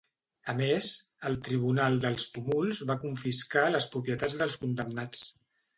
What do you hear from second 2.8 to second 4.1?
va confiscar les